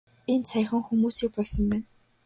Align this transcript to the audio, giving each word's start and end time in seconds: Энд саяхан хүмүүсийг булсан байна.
Энд 0.33 0.45
саяхан 0.51 0.81
хүмүүсийг 0.87 1.29
булсан 1.35 1.63
байна. 1.71 1.85